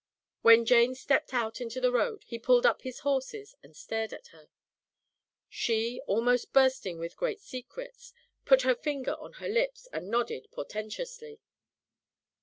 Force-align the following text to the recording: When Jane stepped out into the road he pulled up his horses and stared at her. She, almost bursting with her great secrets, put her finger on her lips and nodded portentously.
When 0.41 0.65
Jane 0.65 0.95
stepped 0.95 1.31
out 1.31 1.61
into 1.61 1.79
the 1.79 1.91
road 1.91 2.23
he 2.25 2.39
pulled 2.39 2.65
up 2.65 2.81
his 2.81 3.01
horses 3.01 3.53
and 3.61 3.75
stared 3.77 4.11
at 4.13 4.29
her. 4.29 4.49
She, 5.47 6.01
almost 6.07 6.51
bursting 6.53 6.97
with 6.97 7.11
her 7.13 7.17
great 7.19 7.39
secrets, 7.39 8.11
put 8.43 8.63
her 8.63 8.73
finger 8.73 9.13
on 9.19 9.33
her 9.33 9.47
lips 9.47 9.87
and 9.93 10.07
nodded 10.09 10.47
portentously. 10.51 11.39